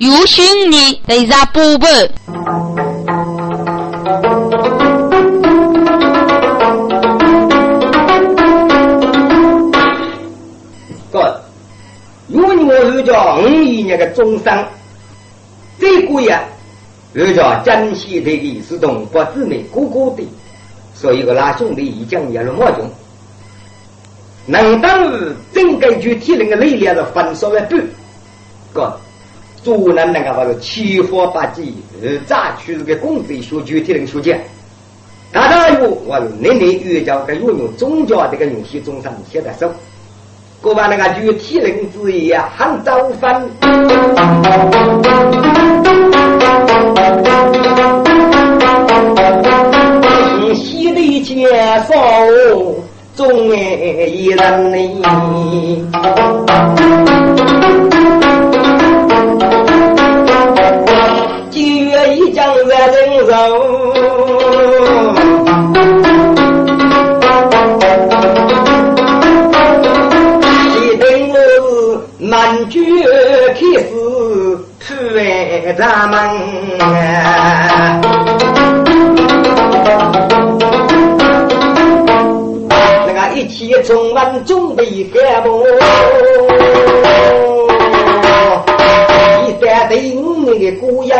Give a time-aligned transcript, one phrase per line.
[0.00, 2.10] 有心你得让宝贝。
[11.12, 11.42] 哥，
[12.28, 14.64] 如果我是叫五一年的中生，
[15.78, 16.40] 这个月
[17.14, 20.26] 是叫江西的李世东不姊妹哥哥的，
[20.94, 22.90] 所以个拉兄弟已经也了莫穷。
[24.46, 27.86] 能当是整个具体那个力量是分少了半，
[28.72, 28.98] 个
[29.62, 34.38] 做人那个话是七花八计，是榨取这个工资学具体能学讲。
[35.32, 39.70] 大家有我是年年遇教跟运用宗教这个东西中上写的手，
[40.62, 43.50] 各把那个具体能之一啊，很早分。
[50.54, 51.46] 西的介
[51.86, 51.94] 绍。
[53.16, 53.56] 中哎
[54.06, 54.76] 一人呢，
[62.32, 63.32] 将在人肉，
[70.76, 72.82] 一等我是满卷
[73.54, 73.82] 开始
[74.78, 75.18] 出来
[75.78, 76.14] 咱们。
[83.36, 85.64] 一中文准备干部，
[89.46, 89.52] 一
[89.88, 91.12] 对五年的古人，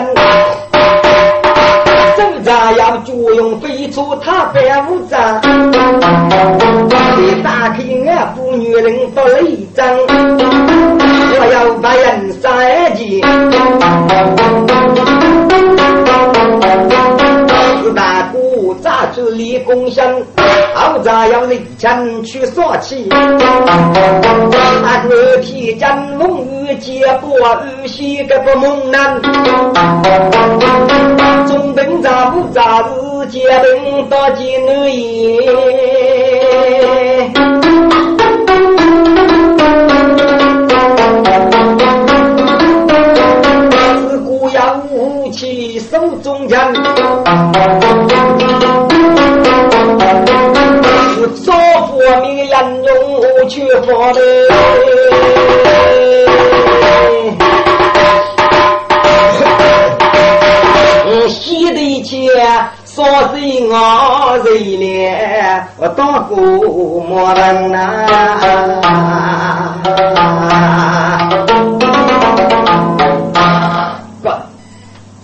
[2.21, 5.41] 怎咋样就用飞出他百无章？
[7.17, 12.51] 你打开俺妇女人不雷张，我要把人杀
[12.91, 13.23] 尽。
[19.29, 20.03] 立功勋？
[20.75, 23.09] 后咋要人前去耍气？
[23.11, 27.31] 俺哥提针龙玉结波
[27.83, 29.21] 玉溪个不猛男，
[31.47, 35.41] 中等咋不咋子结兵到金女
[44.01, 46.73] 自古要武器手中枪。
[51.91, 54.21] 少佛名人用去佛的，
[61.29, 62.29] 西的钱
[62.85, 63.37] 少是
[63.69, 64.49] 我人
[64.79, 66.37] 了，我当过
[67.01, 67.77] 莫人呐。
[74.23, 74.41] 哥，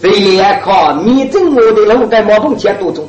[0.00, 3.04] 谁来靠你挣我的路在毛棚前多种，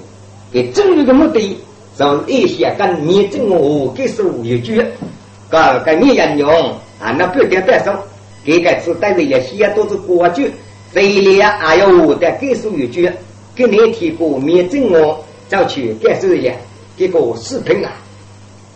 [0.51, 1.59] 给正日的目的。
[1.97, 4.85] 从一些跟面正我给是有句，
[5.49, 6.47] 个个面人用
[7.01, 7.91] 啊，那不点白说，
[8.45, 10.51] 这个是带着一些都是过去，
[10.93, 13.11] 这里还有我的给是有句，
[13.55, 16.53] 给你提过面正我，就去感受一下
[16.95, 17.91] 这个视频啊。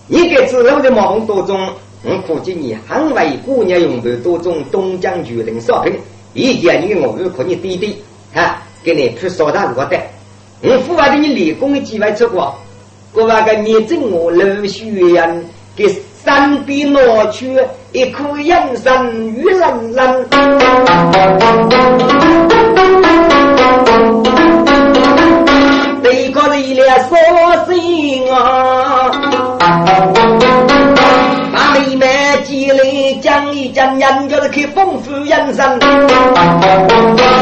[0.07, 1.69] 你给知道的毛红多种，
[2.03, 5.93] 我估计你很为姑娘用的多种东江巨人烧瓶，
[6.33, 7.95] 一件你我就可以滴滴
[8.33, 9.99] 哈，给你去烧大锅的。
[10.63, 12.55] 我父外的你立功的机会吃过。
[13.13, 15.45] 我那个你正我老许人，
[15.75, 15.85] 给
[16.23, 17.53] 山边拿去
[17.91, 19.05] 一颗银山
[19.35, 20.25] 玉冷冷，
[26.01, 27.17] 对个人了说
[27.67, 29.11] 心啊，
[31.53, 32.07] 把妹妹
[32.45, 32.79] 接来
[33.21, 35.77] 讲一讲，人家是去丰富人生，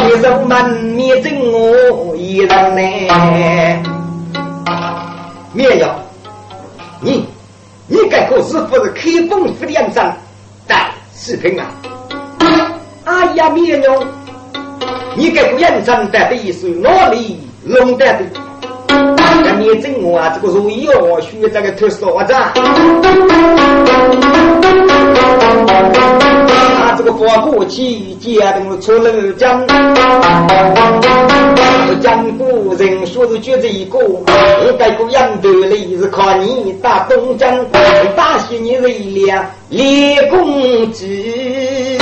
[0.07, 3.69] 一手门面正我一人呢。
[8.50, 10.12] 是不是开封府的人生
[10.66, 11.68] 带视频啊？
[13.06, 14.08] 哎呀，绵羊，
[15.16, 18.26] 你这个人生带的是哪里弄得的？
[19.59, 22.31] 你整我啊，这个如意哦，学这个特啥子？
[22.34, 22.53] 啊，
[26.97, 29.68] 这个发过去，接等出了江。
[32.01, 34.24] 江古人说是觉着一个，我
[34.80, 37.66] 该个人头里是靠你打东江，
[38.16, 41.98] 打些你人了立功绩。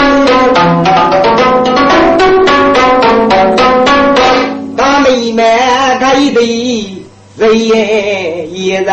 [4.76, 5.44] 大妹妹
[6.00, 7.00] 开的
[7.38, 8.86] 人也一人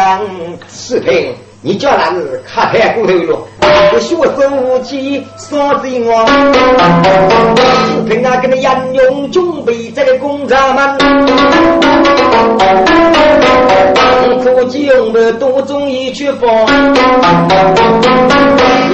[0.68, 1.34] 视频。
[1.66, 3.38] 你叫那是卡太骨头了，
[3.94, 6.26] 我学生武器杀死我，
[7.88, 10.98] 视频啊跟那英勇准备在攻咱们，
[14.44, 16.46] 估计我们多中意去放，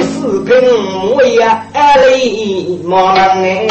[0.00, 0.54] 视频
[1.12, 1.42] 我也
[1.72, 3.66] 爱嘞忙哎。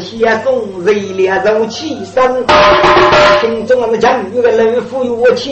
[0.00, 0.52] 先送
[0.84, 2.44] 热烈如起身，
[3.40, 5.46] 心中的强有个老夫有强，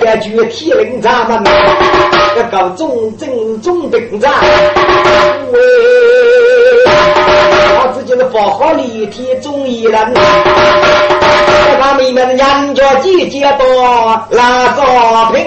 [0.00, 1.44] 一句铁岭咱们
[2.36, 4.32] 要搞中正中兵战，
[7.74, 10.14] 我自己的佛号里贴中一人。
[11.80, 13.66] 他们们人家姐姐多
[14.30, 15.44] 拉少平，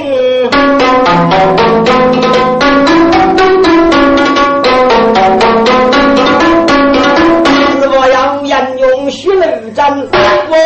[9.73, 10.07] 血泪战，
[10.49, 10.57] 喂，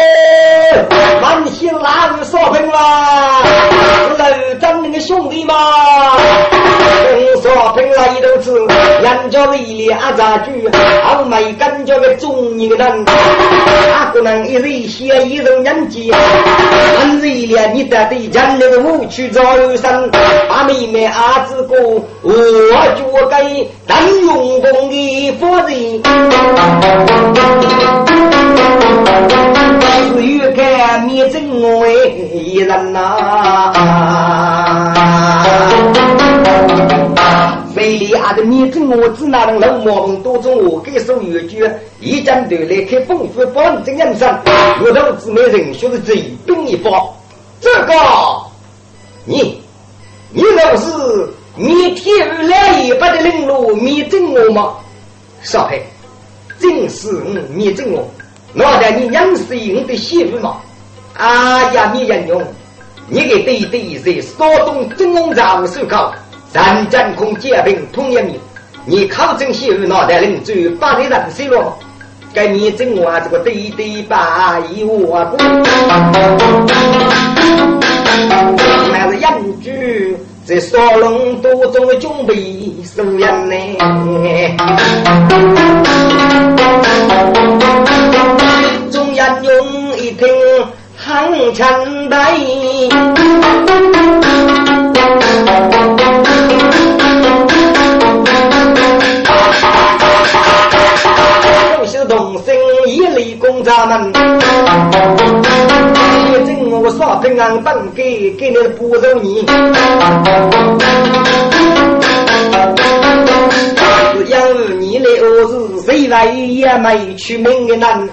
[1.21, 3.39] 满心拉入少平啦，
[4.17, 5.53] 楼战那个兄弟吗。
[9.25, 10.69] 人家的一脸杂句，
[11.01, 19.41] 好没感觉个中年人，他可能一日写一人人间，俺这一脸你得对人那个武去招
[19.77, 20.11] 生，
[20.47, 21.75] 阿妹妹阿子哥，
[22.21, 22.31] 我
[22.95, 23.43] 就该
[23.87, 26.03] 当用功的夫人，
[30.15, 33.73] 是越看面真我一人呐。
[37.85, 41.63] 非礼阿的面子，我只拿人老毛病多种，我给手越句，
[41.99, 44.27] 一针对来开丰富保证人生。
[44.81, 46.15] 我头姊妹人学的这
[46.47, 46.91] 兵一方，
[47.61, 47.93] 这个
[49.23, 49.61] 你
[50.31, 54.73] 你若是你天日来一百的领路，面正我吗？
[55.43, 55.79] 少黑，
[56.59, 58.03] 正是你面正我，
[58.51, 60.57] 那得你娘是你的媳妇吗？
[61.13, 62.43] 啊呀，你人用，
[63.07, 66.11] 你给对对在山东真龙长手铐。
[66.55, 68.39] 咱真空结冰同一面，
[68.85, 71.77] 你考证西儿脑袋领最把你人死了，
[72.33, 75.35] 该你整我这个对对把一我不，
[78.89, 79.69] 那是养猪
[80.45, 83.55] 在沙龙多中的准备收人呢，
[88.89, 90.25] 中央用一听
[90.95, 92.33] 行长代。
[103.45, 104.09] 一力攻咱们，
[106.31, 109.45] 一阵我少平安本给给你不肉你，
[114.13, 118.09] 是养你来我是谁来也没出名的难，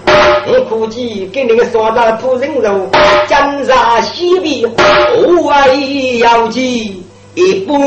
[0.47, 2.87] 我估计给你个说到土人肉，
[3.27, 4.69] 江山西边
[5.17, 5.67] 无外
[6.19, 7.03] 要紧。
[7.35, 7.79] 一般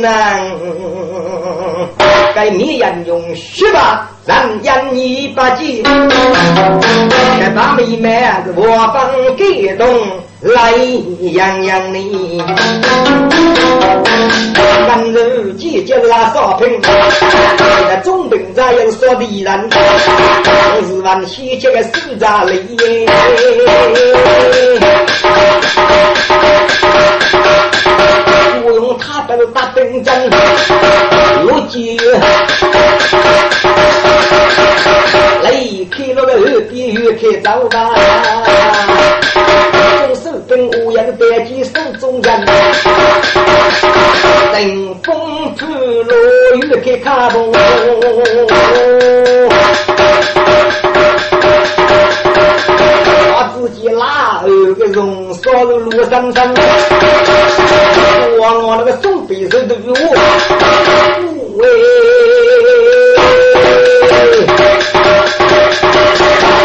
[0.00, 0.50] 难，
[2.40, 5.82] 该灭人用血吧，让人一把剑，
[7.38, 8.24] 该把妹妹
[8.56, 8.62] 我
[8.94, 9.86] 方给动
[10.40, 10.72] 来
[11.20, 12.42] 养养你。
[14.86, 23.06] 今日姐姐拉少平，那中兵在有说敌人，我是万西这个死在里。
[27.76, 27.79] 我
[28.98, 30.30] 他的大兵阵，
[31.42, 31.96] 如今
[35.42, 37.76] 离开那个二边越开走吧。
[39.32, 40.50] 中手兵
[40.84, 42.46] 无人白旗手中人，
[44.52, 45.68] 乘风破
[46.04, 46.12] 浪
[46.60, 47.36] 越开卡步。
[54.90, 56.54] 拉二个绒烧的路上上，
[58.38, 60.16] 我我那个手背手都有我，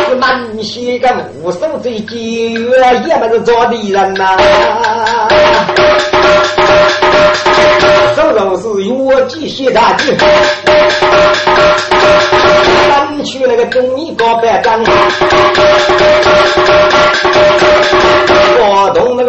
[0.10, 1.08] 是满些个
[1.42, 2.16] 无手最节
[2.52, 2.70] 约，
[3.08, 4.38] 也不是做的人呐。
[8.16, 10.16] 手头是药剂写大字，
[12.90, 14.84] 咱去那个中医搞白章。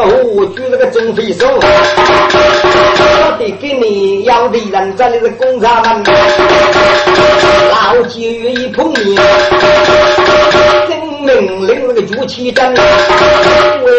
[0.08, 1.60] 我同那个中飞手，我
[3.38, 6.04] 得给你要的人这里是工厂们，
[7.70, 9.04] 老几愿意碰面，
[10.88, 13.90] 真命令那个朱启章，喂，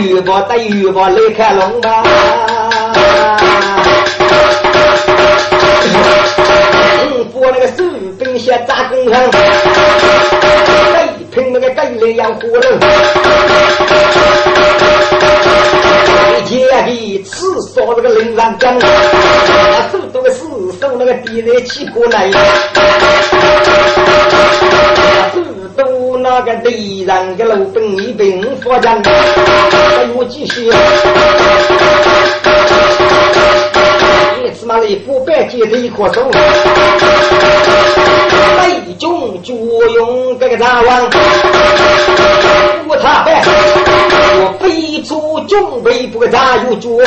[0.00, 2.04] 预报带预报来看龙吧。
[7.32, 7.82] 我那个手
[8.18, 9.30] 兵先扎工上，
[10.92, 12.78] 再拼那个盖来养活人，
[16.36, 18.78] 一天的吃少那个零上针，
[19.92, 20.44] 手多个死
[20.80, 22.30] 手那个地来起过来，
[25.32, 25.40] 手
[25.76, 30.70] 多那个地上个路兵一兵发展，还有继续。
[34.46, 36.38] 一次嘛，来不百接的一棵树，北
[38.98, 41.10] 中就用这个大王，
[42.86, 43.42] 我他呗，
[44.38, 47.06] 我非出中北不个咋有主，要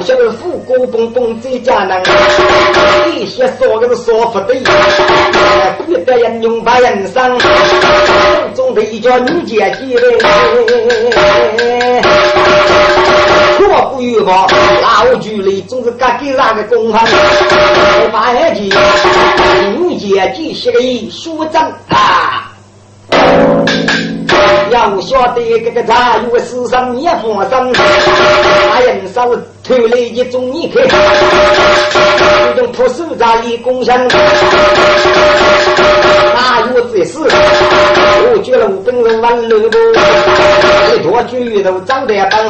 [0.00, 2.02] 晓得富国蹦蹦在家能，
[3.14, 4.60] 一些说个是说不对，
[5.86, 7.38] 不得人用把人伤，
[8.52, 10.18] 总得叫女姐姐嘞。
[13.96, 14.46] 不预防，
[14.82, 17.00] 老距离总是隔给那个公方。
[17.02, 18.64] 我发下去，
[19.80, 22.52] 女姐几十个一书真啊。
[24.70, 29.34] 要晓得这个茶有个死生也发生，大人手
[29.66, 30.80] 偷来一种你看，
[32.54, 33.98] 这种朴素茶里共享。
[34.06, 34.14] 哪
[36.72, 37.18] 有这事？
[37.18, 39.76] 我觉得我本人玩乐不？
[40.88, 42.48] 这多巨头长得棒，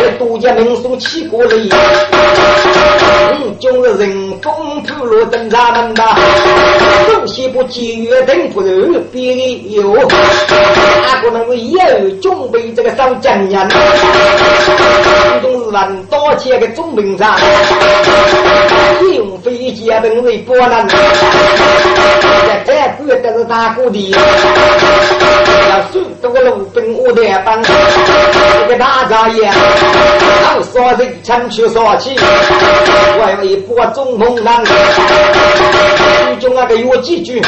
[0.00, 1.50] 这独家民俗起过来。
[3.30, 6.02] 嗯，就是人风铺路登咱们的，
[7.14, 9.36] 东西不节约等不如别
[9.70, 9.94] 有。
[9.94, 13.68] 哪个能够有准备这个烧江人？
[15.42, 17.38] 东是人多钱个中兵长，
[19.14, 20.88] 用飞机等为波兰。
[22.66, 24.10] 这个是大鼓的，
[25.70, 29.50] 要数多路兵我的帮，这个大家爷，
[30.42, 32.16] 让所人前去说起，
[33.20, 37.40] 外围播中红男，其中那个有几句，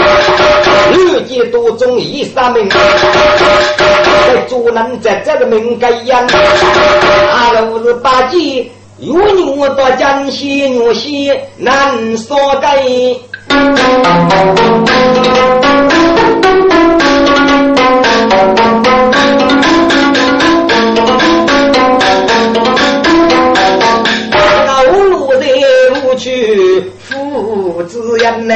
[0.92, 6.26] 日记多中一三名，在主人在这个名该样，
[7.32, 8.57] 阿五十八计，
[9.00, 12.82] 有牛到江西牛西难说该。
[24.66, 25.46] 老路在
[25.94, 28.54] 路去父子恩呐，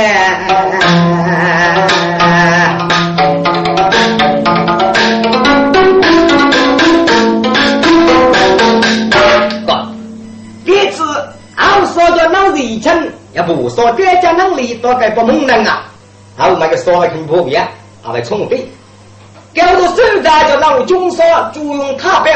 [13.47, 15.85] 不说这家能力大概不猛人啊！
[16.37, 17.69] 还有那个说了很普遍，
[18.03, 18.67] 还会充费。
[19.55, 22.33] 搞到现在就让军说就用卡表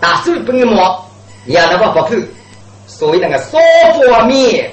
[0.00, 1.04] 打手本膜，
[1.46, 2.16] 也那么不够。
[2.88, 3.56] 所以那个少
[4.10, 4.68] 方面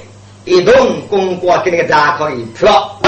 [0.45, 0.73] 一动
[1.09, 2.99] 公国给那个闸可以票。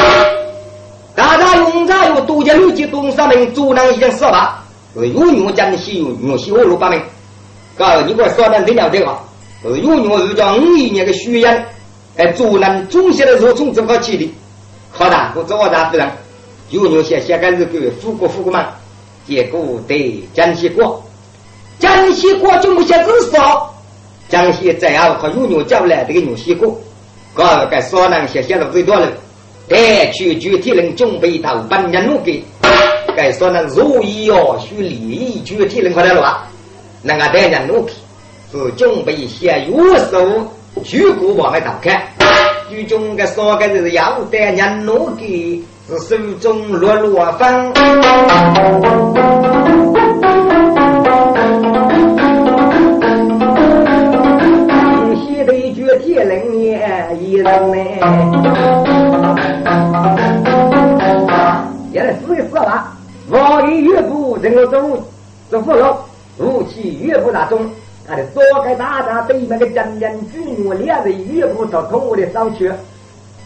[1.16, 4.60] 大家用家有多家六级东三名，主人已经说了，
[4.94, 7.02] 有用江西有用西五六八名。
[7.76, 9.18] 告你给我说的听了这个，
[9.64, 11.66] 有用是叫五一年的虚言。
[12.18, 14.34] 哎，做人中学的时候从这个起的，
[14.92, 16.10] 考大我做大夫人，
[16.72, 18.70] 有牛些些个日个富国富国嘛，
[19.28, 21.04] 结果对江西国，
[21.78, 23.72] 江西国就没些至少，
[24.30, 26.76] 江西再后和有牛叫来这个牛西国，
[27.36, 29.08] 个个少人些些都最多了，
[29.68, 32.44] 带去具体人准备到半年路给，
[33.16, 36.48] 该说人如意哦，需利益具体人快点了，
[37.04, 37.94] 那个带人路去
[38.52, 40.52] 是准备些有手。
[40.84, 42.02] 举国往外打开，
[42.70, 47.74] 剧中的三个是要得人奴给，是手中落落风。
[55.16, 57.78] 西北绝天灵年一人呢，
[61.92, 62.86] 现在四月四了，
[63.30, 65.04] 王爷岳父整个中
[65.50, 65.98] 是富了，
[66.38, 67.60] 武器岳父大中。
[68.08, 72.72] 他的左开大大对面的真人举目两人岳父到同我的上去，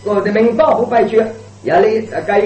[0.03, 1.25] 我的名保护白去，
[1.63, 2.39] 要来改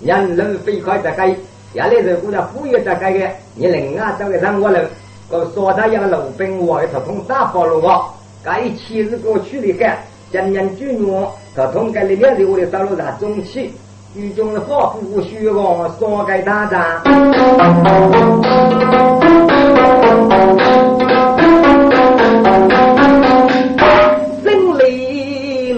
[0.00, 1.36] 人人飞快在改，
[1.74, 4.80] 要来人过来忽悠在改的，你另外找个让我了，
[5.28, 9.74] 我说他要老兵我头痛打跑了我，改七日过去的。
[9.74, 13.70] 改，真人举目头痛改了两日我的道路上中起，
[14.14, 14.60] 狱中的。
[14.60, 16.66] 保护虚妄双开大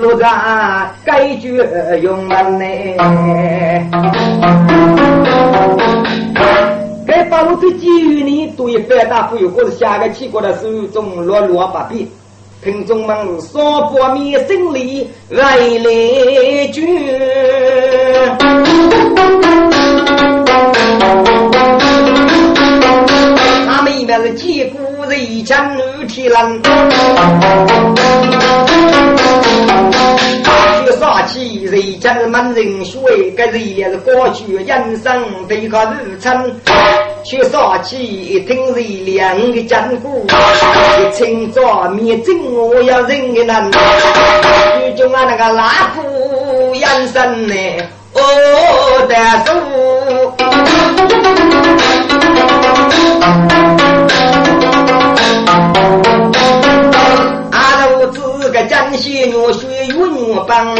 [0.07, 1.57] 我家该句
[2.03, 2.65] 用完呢。
[7.07, 12.07] 该把我的机遇呢，都一番大富有，或是下个期过的手中落落不柄。
[12.63, 16.87] 听众们，双波面心利来来聚。
[23.67, 26.63] 他们一般是借故人强女替人。
[30.99, 32.99] 杀气人将满人血，
[33.37, 36.55] 该人也是过去人生对个日称。
[37.27, 40.27] 却杀气听日两个战鼓，
[41.01, 43.71] 一清早面正我要人的难，
[44.95, 47.55] 就叫俺那个拉夫养生呢，
[48.13, 48.21] 哦，
[49.09, 49.53] 大叔。
[58.69, 60.75] 江西牛水云帮。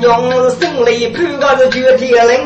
[0.00, 2.38] 用生雷判个是绝天灵，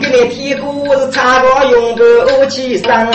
[0.00, 2.02] 给你屁股是插个用不
[2.46, 3.08] 起身，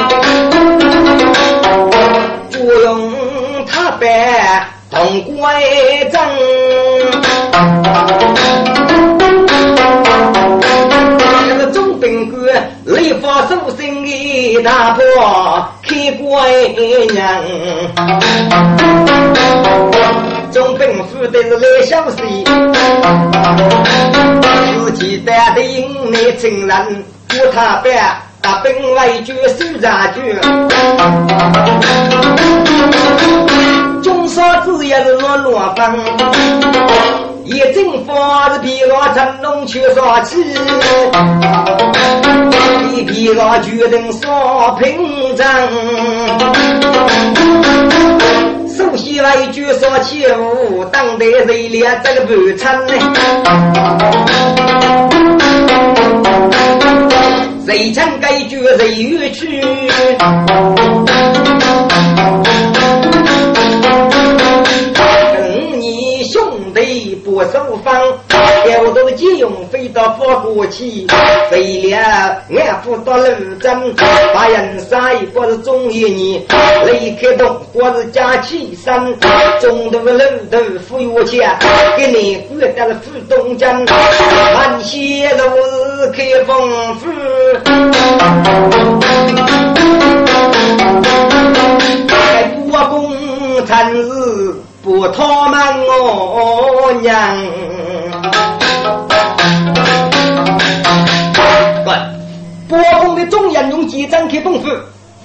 [2.50, 3.12] 就用
[3.65, 4.08] 他办
[4.91, 6.22] 同归正。
[14.63, 15.03] 大破
[15.83, 16.51] 开怪
[17.13, 17.43] 娘。
[20.51, 22.43] 总兵府的是来相随，
[24.79, 30.39] 自己带的营内情人过他班，大兵来决守战局。
[34.01, 36.00] 中沙子也是落落风，
[37.45, 38.17] 一阵风
[38.53, 40.41] 是皮袄成龙去杀气，
[42.91, 45.45] 一皮袄决定杀平城。
[48.67, 52.93] 首先来一句说起舞，当代人练这个不成呢？
[57.63, 59.61] 谁唱该句谁乐去？
[66.95, 67.93] 兄弟不守方。
[68.69, 71.05] 要都借用飞到发过去，
[71.49, 71.97] 飞了
[72.49, 73.25] 俺不到路
[73.61, 73.93] 真，
[74.33, 76.41] 把人杀一不是中一年，
[76.85, 78.93] 雷开动我是加起身，
[79.59, 80.57] 中途路头
[80.88, 81.58] 富有钱，
[81.97, 85.43] 给你过得了富东江，满街都
[86.01, 87.12] 是开封府，
[92.08, 94.55] 在国公城市
[94.86, 97.12] 不他们我娘。
[102.69, 104.69] 国公的中央用几张开东府，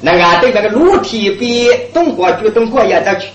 [0.01, 3.29] 那个对那个裸体比东国举东国也走去，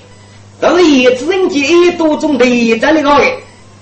[0.60, 3.24] 都是一支人一多种的在那个，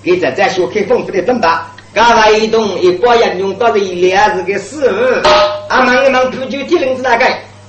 [0.02, 1.62] 给在在学开丰富的怎么办？
[1.94, 5.22] 刚来一动一包人用到了一两日的事，
[5.68, 7.24] 阿忙一忙不就铁人子那个，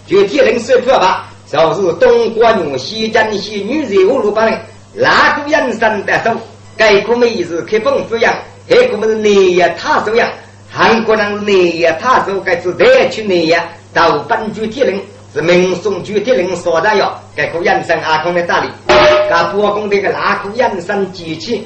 [0.05, 4.59] 就铁人手破吧，就是东国用西江西女人五路帮人，
[4.93, 6.31] 哪个人生得手？
[6.77, 8.33] 该个么是开丰富样，
[8.67, 10.27] 还个么是内呀他手样。
[10.71, 14.99] 韩国人内呀，他说该是再去内呀，到本具铁人
[15.33, 18.67] 是民送具铁人所在哟，该个人生阿空在哪里？
[18.87, 21.65] 该国公的个哪个人生机器？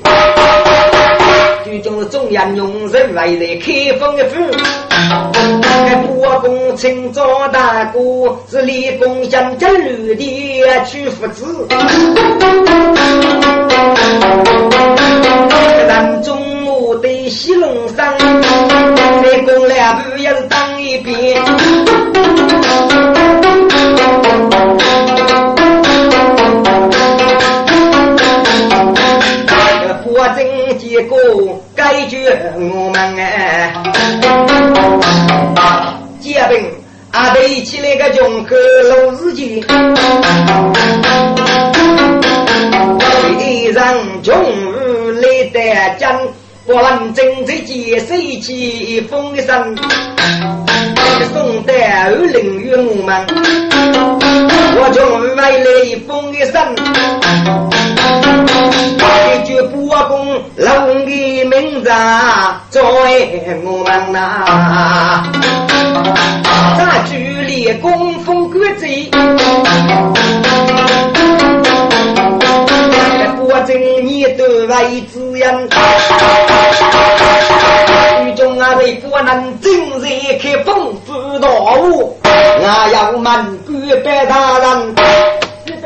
[1.64, 4.36] 最终是中央用人为来开封的府。
[5.86, 8.00] 该国公清早大哥
[8.50, 11.68] 是立功乡真路的屈夫子。
[15.88, 16.38] 南中。
[17.02, 18.14] 对西龙山，
[19.24, 21.40] 再攻两步也是当一边。
[30.04, 31.18] 破阵结果
[31.78, 33.72] 解决我们哎，
[36.20, 36.72] 结兵
[37.12, 39.64] 啊对起来个穷客老日记，
[43.40, 43.84] 一人
[44.24, 44.34] 穷
[45.22, 46.10] 来得真。
[46.66, 49.76] 我们正在接受起风声，
[51.26, 53.26] 送得二零月我们，
[54.76, 55.66] 我从外来
[56.08, 56.54] 风声，
[59.36, 61.90] 一句国公老的名字
[62.70, 65.24] 在我们呐，
[66.78, 69.10] 咱距离公风国贼。
[73.52, 75.70] 我正你对外之人，
[78.28, 80.08] 雨中啊，为不能正热
[80.40, 84.96] 开风富大屋，我要满官拜大人，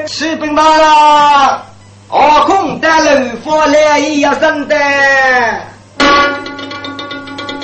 [0.06, 0.86] 士兵大人，
[2.10, 4.76] 阿空带路发来一声的。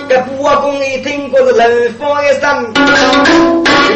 [0.10, 2.74] 这国公一听过是冷风一声，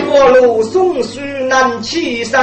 [0.08, 2.39] 过路送书难起身，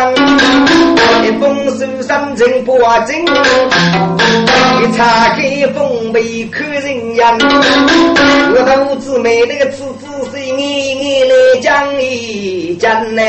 [1.23, 7.39] 一封书上真不真，一查开封被看人眼，
[8.53, 13.23] 我头子妹那个子子是你你来讲一讲呢。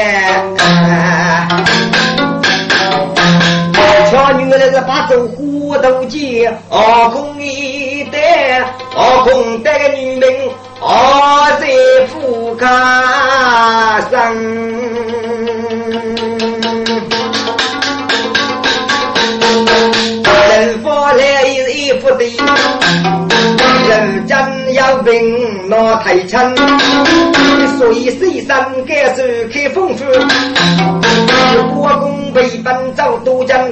[4.10, 8.66] 瞧女那个把走虎头街，二公一带。
[8.94, 10.50] 我空得个女人，
[10.82, 10.88] 我
[11.60, 11.66] 在
[12.08, 12.66] 富家
[14.10, 15.31] 生。
[22.16, 22.26] 的，
[23.88, 26.56] 人真要病闹太沉，
[27.78, 30.08] 所以谁山该走开风风，
[31.74, 33.70] 国公被奔走都真。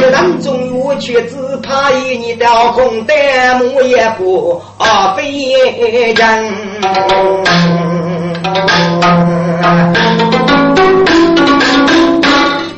[0.00, 4.62] 人中我却只怕一你雕空丹木也不
[5.16, 5.52] 飞
[6.12, 6.54] 人。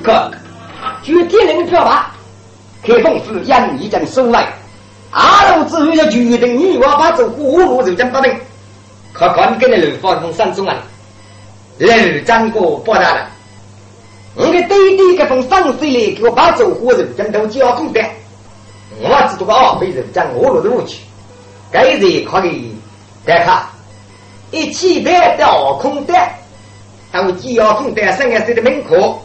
[0.03, 0.31] 哥，
[1.03, 2.11] 据天人表达，
[2.89, 4.51] 开封府人已经收来，
[5.11, 8.35] 阿鲁之后要决定你我把走葫芦就将不定，
[9.13, 10.75] 可看跟那刘方从山中来，
[11.77, 13.29] 刘张过报答了。
[14.35, 18.01] 我给弟弟这封丧水来，给我把走火人真都交空的。
[19.01, 21.01] 我知道个二辈人将我落入去，
[21.71, 22.75] 该人可以
[23.27, 23.67] 再看，
[24.51, 26.15] 一起带到空的，
[27.13, 29.23] 到交空的三个岁的门口，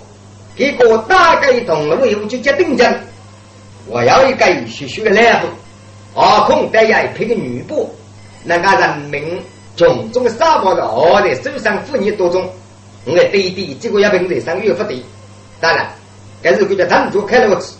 [0.57, 2.93] 结果大概同了以后就决定着，
[3.85, 5.47] 我要一个学学的来福，
[6.15, 7.85] 二空的也一批个女仆，
[8.43, 9.41] 那个人民
[9.75, 12.49] 种种沙漠的二在手上妇女多种。
[13.05, 15.03] 我的弟弟这个要平在上月不对，
[15.59, 15.85] 当然，
[16.41, 17.75] 但是国家党主开了个字，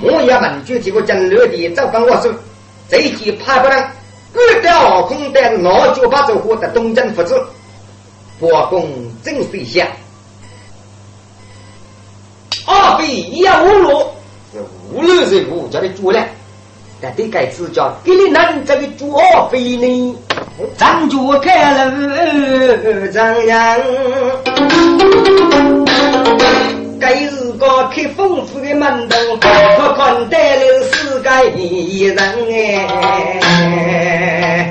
[0.00, 2.32] 我也问具体个战略的早帮我说，
[2.88, 7.34] 这一季派不能，二调空的老九把走获得东征复制，
[8.40, 8.88] 国公
[9.22, 9.86] 真是想，
[12.64, 14.06] 二比一样无路，
[14.92, 16.22] 无论是无家的主了，
[17.00, 20.14] 但得该子叫给你能这个主二非呢？
[20.76, 21.90] 咱就开了
[23.08, 23.80] 张扬，
[27.00, 29.48] 该是个开丰富的门洞，可
[29.94, 32.18] 看得了世界一人
[32.52, 34.70] 哎。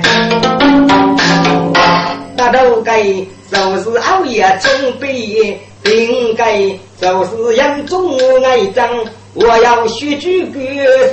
[2.36, 3.02] 大头该
[3.50, 8.88] 就是熬夜准备，应该就是人中爱争。
[9.34, 10.60] 我要学举个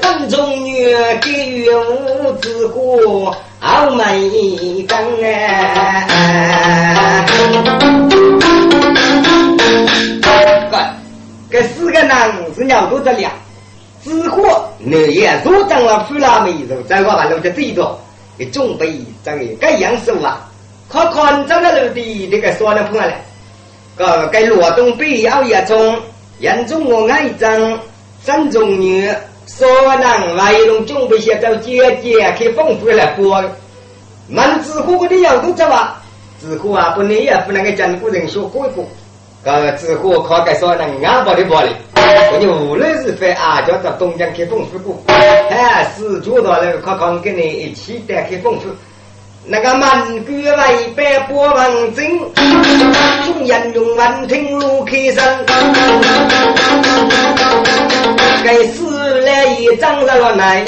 [0.02, 3.36] 三中女，给予五子过。
[3.62, 4.06] 好美
[4.88, 6.06] 根哎！
[10.72, 10.78] 哥，
[11.52, 13.30] 这四个男是鸟都这俩，
[14.02, 18.00] 只火你也入长了富拉美肉，再我把路的最多，
[18.38, 20.50] 给准备这个该样手啊！
[20.90, 23.14] 看看这个路的这个说的破了，
[23.98, 25.98] 个该罗东北要一种，
[26.40, 27.28] 严重我爱
[28.26, 29.10] 争三种女。
[29.46, 33.44] 所能外龙准备些找姐姐去丰富来过，
[34.28, 36.00] 满纸火的要都走啊，
[36.40, 38.86] 纸火啊不能也不能给江古人说过一过，
[39.44, 41.70] 个纸火靠个所能安保的玻璃，
[42.32, 48.68] 我就无论是非啊，叫到东江去丰富过，还是做到了靠靠跟你一起带去丰富。
[49.46, 52.20] 那个满句外百波文经，
[53.26, 55.26] 众人用文听路开声，
[58.44, 60.64] 该死来也长了来，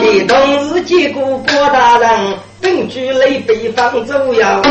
[0.00, 0.36] 给同
[0.74, 2.10] 日结果郭大人，
[2.60, 4.62] 本居来北方走摇，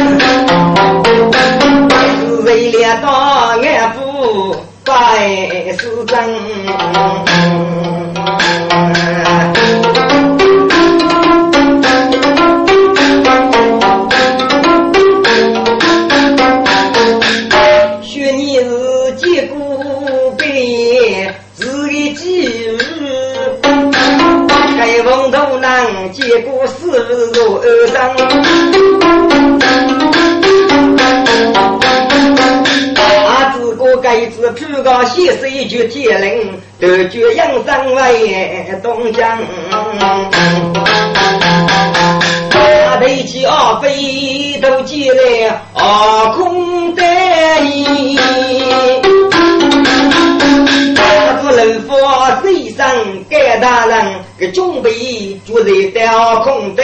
[2.19, 3.11] 是为了当
[3.61, 4.91] 安抚百
[5.77, 6.17] 事真。
[26.31, 26.97] 结果死
[27.33, 27.99] 如二生，
[33.27, 39.37] 阿子哥该子披高西施一句天灵，得绝养生为东江。
[42.49, 47.03] 他背起二飞都接来二空得
[47.65, 48.17] 意。
[51.63, 51.95] 能否
[52.41, 52.89] 谁上
[53.29, 54.15] 盖大人？
[54.39, 56.83] 个准备就在调空的，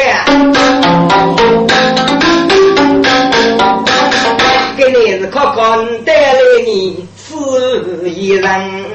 [4.78, 8.86] 给你是可靠带来你是一人。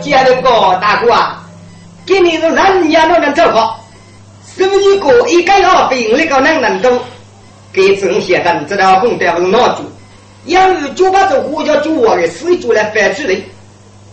[0.00, 1.44] 接着个大哥啊，
[2.06, 3.84] 给你是人家都能做好，
[4.56, 6.98] 十一个一个二兵那个能能都
[7.74, 9.82] 给正些人这条空的不是拿住。
[10.46, 13.36] 养鱼就把这胡椒煮我的水煮来翻出来。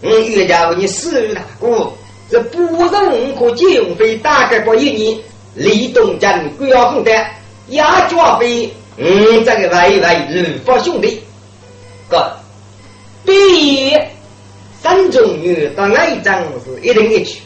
[0.01, 1.91] 嗯，岳家为你死于大哥，
[2.29, 5.19] 这不容可借用费大概过一年。
[5.53, 7.11] 李东江归要红的，
[7.71, 11.21] 压脚费，嗯，这个外外如发兄弟。
[12.09, 12.31] 哥，
[13.25, 13.33] 第
[13.89, 13.99] 一，
[14.81, 17.41] 三种女到那一张是一定一去，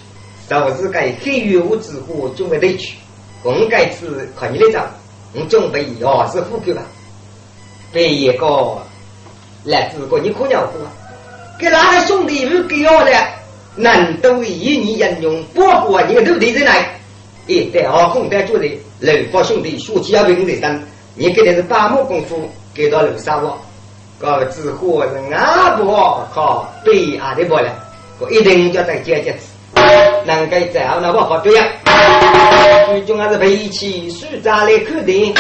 [0.48, 2.96] 导致该黑月无之火准备得去。
[3.42, 4.88] 我该次看你的账，
[5.34, 6.84] 我准备二十副够吧。
[7.96, 8.78] 别一个
[9.64, 10.92] 来自个你可鸟乎啊？
[11.58, 13.12] 给哪个兄弟不给我的？
[13.78, 16.72] 难道以你引用包括你个徒弟在内？
[17.48, 18.68] 一代二空代做的
[19.00, 20.78] 楼发兄弟说起要兵的单，
[21.14, 23.58] 你给的是八木功夫给到楼上我，
[24.20, 27.72] 搞纸货是阿伯靠北阿的不了，
[28.20, 29.34] 我一定叫他接接
[30.26, 31.66] 能够这样那我好对呀。
[32.88, 35.34] 最终还是背起书札来看的。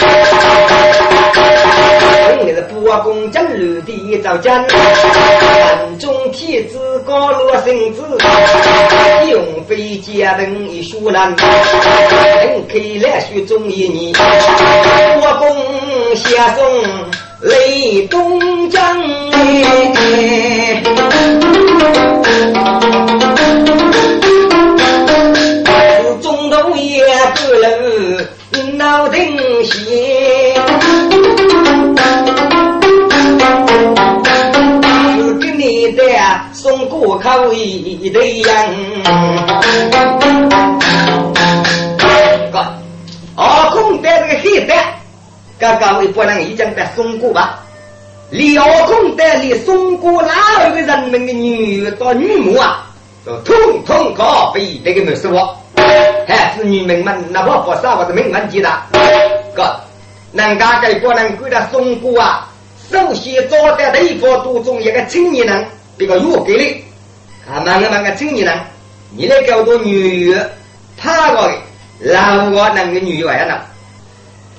[2.38, 8.02] 本来是不公正路的造奸，暗中天子高落圣旨，
[9.30, 11.46] 用飞家等一书难，等
[12.68, 16.66] 开来书中一年，不公下送
[17.42, 18.82] 雷东江。
[27.36, 30.54] 不能闹定心，
[36.76, 39.04] 送过口一的人。
[42.52, 42.66] 哥，
[43.38, 45.00] 二空带这个黑带，
[45.58, 47.64] 刚刚我不能已经被送过吧？
[48.30, 52.86] 李二空带里送过哪个人民的女到女母啊？
[53.24, 55.58] 都通通告被这个没事我。
[56.28, 58.86] 还是女民们，那我不少我的名门几大
[59.56, 59.80] 哥，
[60.34, 62.50] 人家给不能给他送过啊。
[62.92, 65.66] 首先招待的一方多中一个青年人，
[65.98, 68.60] 这个约给你，啊，那个那个青年人，
[69.16, 70.46] 你来给我做女婿，
[70.98, 71.52] 他个
[72.00, 73.62] 老我那个女婿呢？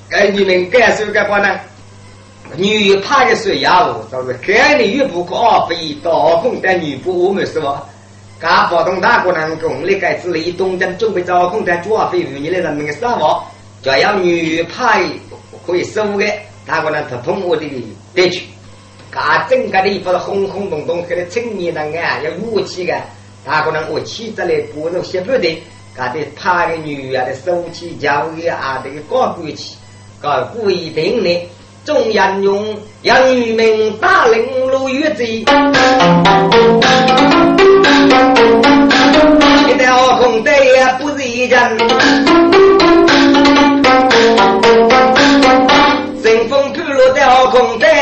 [0.09, 1.59] 该你们该说该话呢，
[2.55, 5.35] 女婿怕的是要，就是该你越不可
[5.67, 7.83] 非刀锋的女仆，我们是吧？
[8.39, 13.43] 噶保东大国人共力改治理东征准备招控在主要非于你的人民的生活，
[13.81, 15.03] 就要女派
[15.65, 16.25] 可以收的，
[16.65, 17.63] 大国人他通过的
[18.13, 18.56] 地区，噶整个的不
[19.17, 22.93] 是轰轰动动，跟的青年人啊，要武器的，
[23.43, 25.63] 大国人为起着来不入协不的，
[25.95, 29.75] 噶的派的女啊的收起教育啊这个高贵起，
[30.21, 31.49] 噶规定的，
[31.83, 35.23] 中央用让渔民打领路越子。
[35.25, 35.43] 一
[39.79, 41.77] 条空带也不是一人，
[46.23, 47.96] 乘风破浪的空带，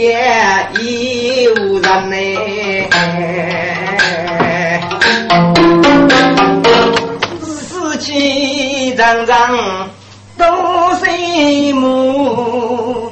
[0.00, 0.18] 也
[0.80, 2.16] 已无人呢，
[7.42, 9.88] 死气张张。
[10.36, 10.44] 都
[10.96, 11.06] 是
[11.74, 13.08] 母，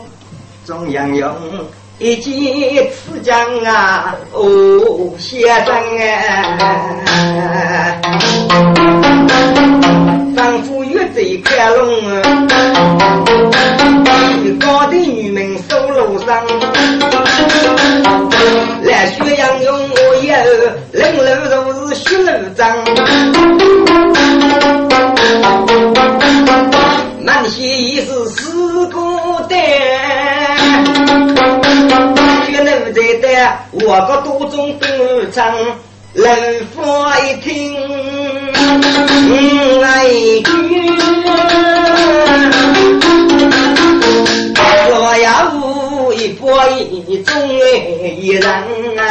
[0.66, 1.32] 中央用
[1.98, 2.34] 一剑
[2.90, 7.96] 刺将啊，哦，先生啊，
[10.36, 12.22] 丈夫越贼看龙啊，
[14.58, 16.44] 高的女民收路上，
[18.82, 20.32] 来学杨勇我也
[20.92, 21.22] 人路
[21.72, 22.60] 都是血路脏。
[27.20, 29.00] 南溪已是四孤
[29.48, 29.58] 单，
[32.48, 33.28] 月楼在的
[33.72, 34.88] 我个多中多
[35.32, 35.54] 长，
[36.14, 37.74] 人发一听
[39.80, 40.04] 来
[40.44, 40.50] 句，
[46.54, 48.44] 我一中一人
[48.98, 49.02] 啊，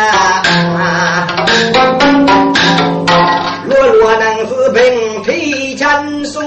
[3.65, 6.43] 若若能是平推前送。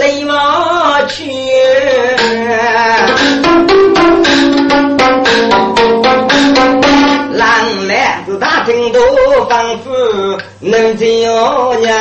[0.00, 1.30] 雷马去，
[7.32, 8.98] 蓝蓝子大厅都
[9.44, 9.90] 仿佛
[10.60, 11.04] 能叫
[11.80, 11.94] 娘。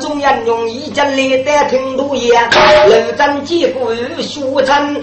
[0.00, 2.42] 中央用一件历代听都言，
[2.88, 3.90] 楼长几乎
[4.22, 5.00] 书成，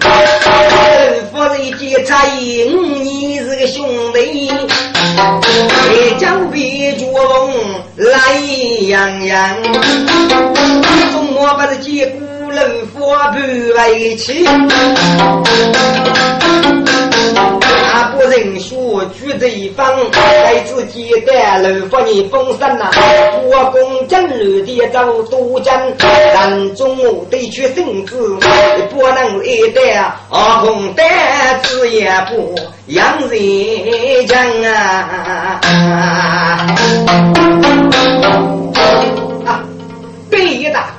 [1.30, 4.50] 夫人见差应你是个兄弟，
[5.88, 7.52] 别将别捉龙
[7.96, 8.34] 来
[8.88, 9.62] 洋洋，
[11.12, 13.00] 中我不是见古人夫
[13.32, 13.38] 不
[13.78, 14.46] 为妻，
[18.10, 19.02] 不认输。
[19.18, 22.90] 举着一方，在自己的楼房里封山呐，
[23.42, 26.96] 国公正的走都江，人中
[27.30, 28.16] 得去圣旨，
[28.90, 31.06] 不能一代二空单
[31.62, 32.54] 子也不
[32.86, 35.60] 让人讲啊！
[39.46, 39.60] 啊，
[40.30, 40.91] 北大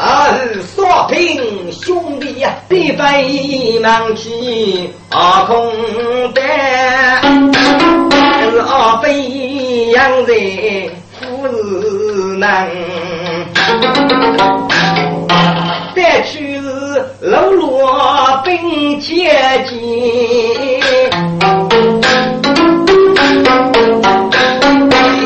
[0.00, 5.72] 儿少平兄弟呀，必备忙起二空
[6.32, 6.40] 担，
[8.48, 10.32] 是二飞养在
[11.18, 12.68] 夫子难，
[15.96, 16.60] 再去
[17.20, 19.34] 喽啰兵切
[19.68, 19.76] 进，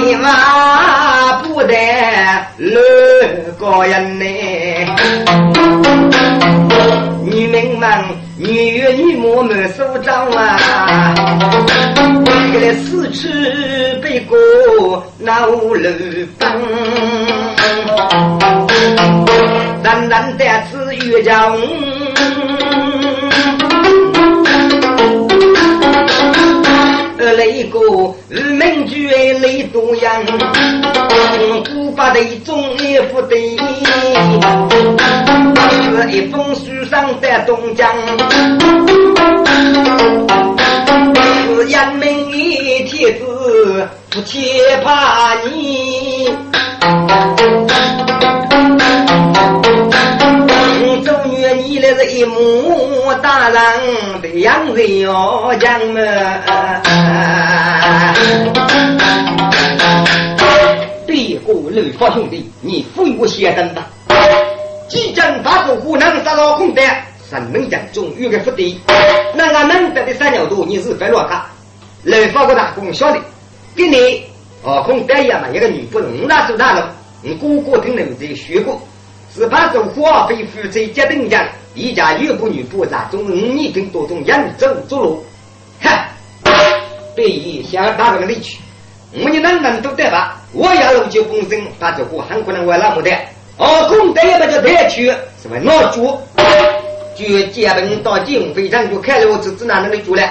[0.03, 1.77] 你妈不得
[2.57, 2.81] 六
[3.59, 4.25] 个人呢。
[7.83, 8.05] 女民们，
[8.37, 11.12] 女月女母满手掌啊！
[12.25, 13.29] 这个四处
[14.01, 15.83] 被过闹乱
[16.38, 16.49] 崩，
[19.83, 21.33] 人人在此遇着。
[27.37, 30.23] 雷过日门居雷多阳，
[31.73, 33.57] 古巴的中一副对，
[35.57, 37.88] 是一封书上在东江，
[41.57, 44.38] 是阳明的帖子不切
[44.85, 46.31] 怕你。
[51.94, 56.00] 是一母大人的样子哟，讲么？
[61.07, 63.87] 别过刘发兄弟，你扶我先等吧。
[64.88, 66.83] 即将发出湖南杀老空的，
[67.28, 68.81] 神门将终于个福地。
[69.35, 71.50] 那俺能得的三角度，你是非落卡。
[72.02, 73.20] 刘发个大公晓得，
[73.76, 74.24] 给你
[74.62, 78.81] 哦，空得也嘛一个女不能那是大了，你哥哥听人这学过。
[79.35, 81.42] 是怕走花飞夫妻结登江，
[81.75, 85.25] 一家有不女不杂，中五年跟多种扬州走路。
[85.81, 86.07] 哈，
[87.16, 88.59] 别意想打这个里去，
[89.14, 90.38] 我们能能都得吧？
[90.53, 93.11] 我要路就风声，把这货很可能为那么的。
[93.57, 95.07] 哦，公得也不叫得去，
[95.42, 96.18] 是为老主。
[97.16, 100.23] 就结本到金鸿飞上就开了我侄子哪能的住了？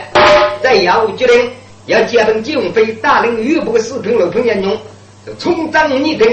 [0.62, 1.52] 再要决定
[1.88, 4.78] 要结本金鸿飞大领玉部四平六平严用，
[5.26, 6.28] 就冲张你等。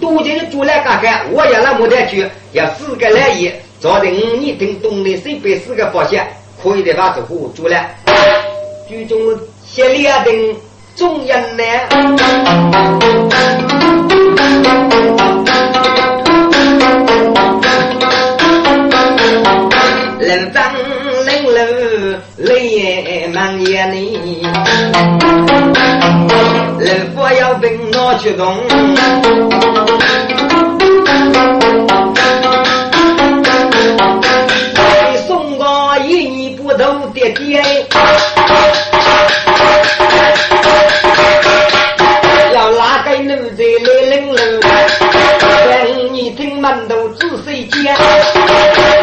[0.00, 6.26] 多进住来看看，我要那么点去，要四个来意，早晨五年等东南西北四个保险，
[6.62, 7.94] 可以的把这户住来。
[8.88, 9.18] 居中
[9.64, 10.56] 协两等
[10.96, 11.62] 中央呢，
[20.20, 20.74] 人张
[21.24, 23.90] 人楼泪满眼，
[26.82, 28.42] 人不要问我去动。
[42.52, 47.96] 要拉个女子来领路，等你听馒头仔细讲，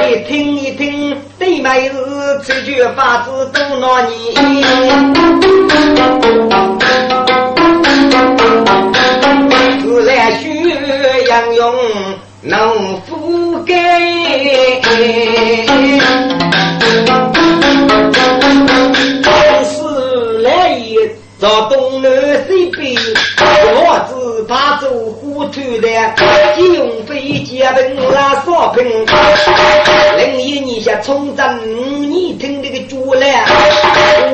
[0.05, 1.95] 你听一听对妹子
[2.45, 4.35] 这句话子都拿你，
[21.39, 22.11] 朝东南
[22.47, 22.97] 西北，
[23.37, 25.87] 我只怕走虎头的，
[26.57, 28.83] 金庸飞接本拉少平。
[30.17, 31.57] 另一年下冲战
[32.01, 33.45] 你听这个竹篮，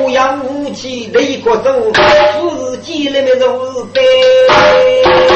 [0.00, 1.92] 无阳无气雷国手，
[2.40, 4.02] 富是积累的如是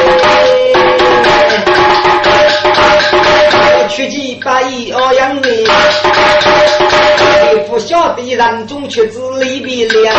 [8.41, 10.11] 人中却知离别了，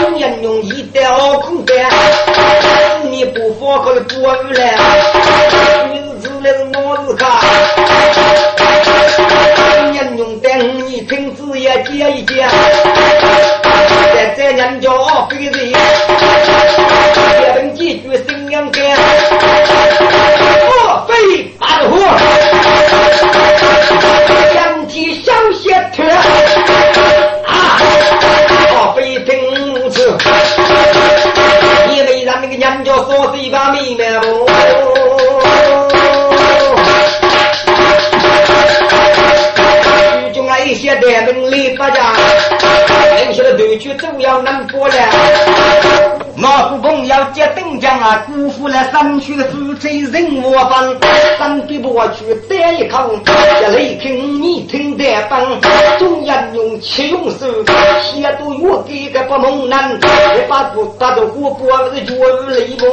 [0.00, 1.76] 中人用一刀空单，
[3.00, 4.60] 四年不发可不完了，
[49.24, 50.98] 了山区的夫妻人我分，
[51.38, 55.60] 山边我去带一口，一雷听你听得棒，
[55.98, 57.46] 中央用七用手，
[58.02, 59.98] 写都我给个不蒙难，一
[60.48, 62.14] 把不打着火锅是绝
[62.48, 62.84] 雷不，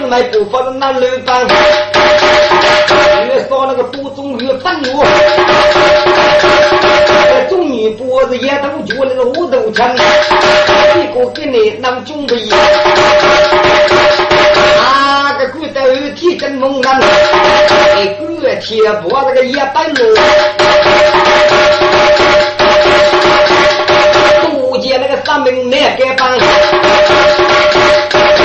[0.00, 1.46] 四买不发的那六棒，
[3.28, 5.04] 越说那个多中越愤怒。
[7.48, 12.36] 中女脖子也都觉那个五斗沉，一个给你能准备。
[16.90, 20.16] 哎古铁脖那个也白路，
[24.42, 26.38] 杜姐那个三名那个帮，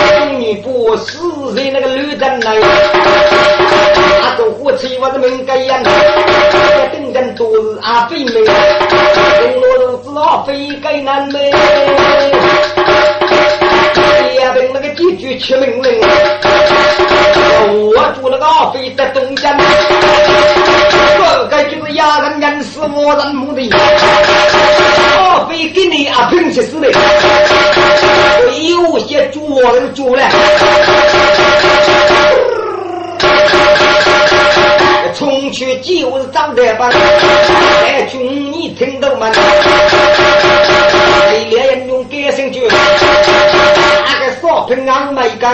[0.10, 2.56] 中女脖死在那个绿灯来，
[4.22, 5.84] 啊走火车我的门盖烟。
[7.14, 11.52] 人都是阿飞妹，红罗都是阿飞给难妹。
[14.34, 16.02] 也凭那个几句出命令，
[17.66, 19.57] 我住那个阿飞在东江，
[21.18, 23.61] 这个就是压人人死我人母的。
[25.18, 26.91] 阿飞给你阿平去死的，
[28.68, 30.24] 有些猪我人猪了。
[35.16, 36.91] 冲去就是张德邦，
[37.82, 39.32] 在军你听到吗？
[41.32, 45.53] 李连英用改声句，那个少平安没干，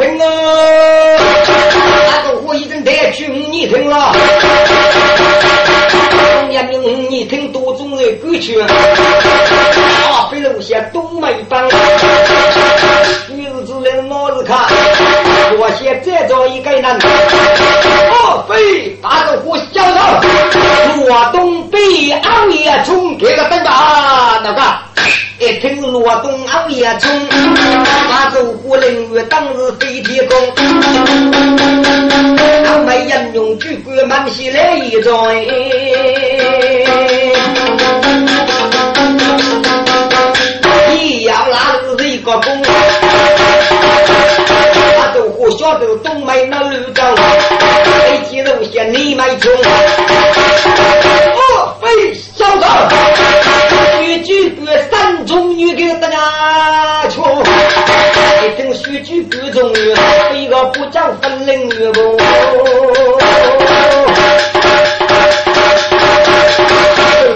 [0.00, 0.26] 少平啊，
[2.24, 4.14] 那个我已经在军你听了，
[6.10, 8.66] 中央用你听多种的歌曲，啊，
[10.30, 11.62] 非留下东北帮，
[13.28, 14.58] 女子人脑子看。
[15.58, 20.26] 我先再找一个人，哦，飞打个火小头，
[21.06, 21.78] 罗东北
[22.22, 24.89] 熬夜冲，这个灯吧，那个。
[25.40, 27.10] 一听罗东熬夜冲，
[28.10, 30.36] 打走火灵月当日飞天宫，
[32.66, 35.34] 俺们人用举棍满起来一转，
[40.94, 42.62] 一要拉是一个工。
[45.58, 47.02] 晓得东北那绿洲，
[48.06, 49.50] 飞机路线你买穷。
[61.92, 62.18] 不。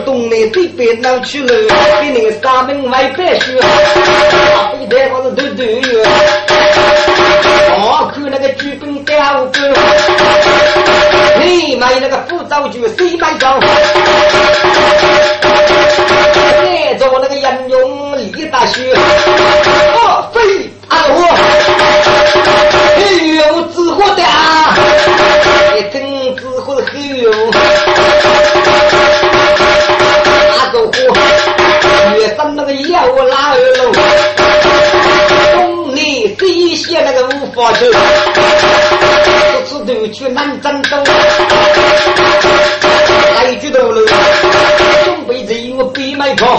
[0.05, 1.49] 东南这边能去了，
[2.01, 3.59] 给那个三门外白雪，
[4.73, 5.87] 飞得我是对对哟。
[7.77, 9.73] 我看那个剧本标准，
[11.43, 13.59] 你买那个辅助剧谁买账？
[16.45, 17.35] 再做那个
[37.85, 37.99] 个
[39.72, 41.05] 无法去，南征东，
[43.35, 44.07] 来举头路，
[45.05, 46.57] 准备着我北买票，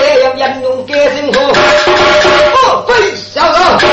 [0.00, 1.38] 这样人用改生活，
[2.84, 2.94] 不费
[3.32, 3.86] 小子，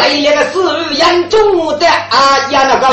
[0.00, 1.38] 来那个是严重
[1.78, 2.84] 的啊呀那个，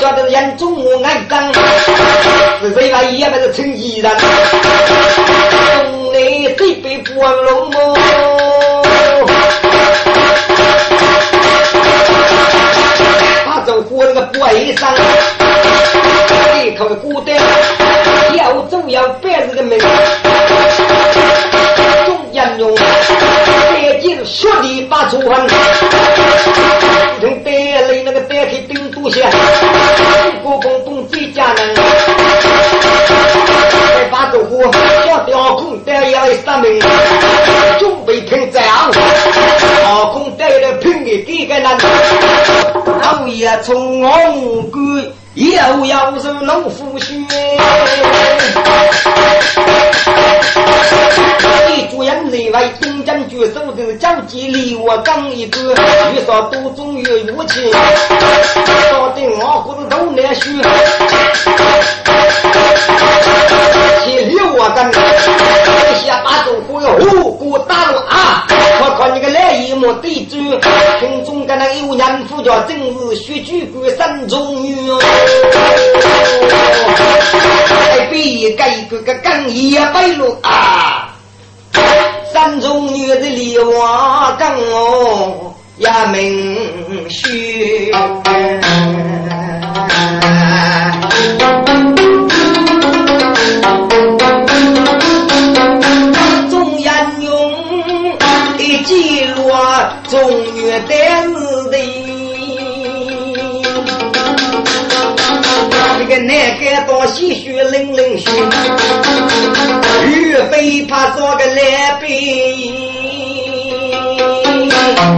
[0.00, 1.52] 晓得严重我挨脏，
[2.60, 4.10] 是谁把也不是成衣人，
[5.74, 6.18] 东来
[6.58, 7.89] 这边不忘龙么？
[14.70, 14.94] 那个背上，
[16.64, 17.34] 一口孤单，
[18.36, 19.78] 要走要白日的命，
[43.40, 47.14] 老爷从我关，又要是农夫血。
[51.66, 57.70] 你主人内外东将军手头将计离我刚一个，遇上多种有武器，
[58.90, 60.42] 搞得我骨头都难血。
[64.04, 68.46] 七六我跟，一下把走火要呼呼打了啊！
[68.82, 70.36] 我看你个来一幕对住，
[70.98, 75.02] 群中的那有人夫叫真是血举官三中女哦。
[78.12, 81.12] 你改个个更一百路啊！
[82.32, 86.49] 山中女的梨花更哦，也明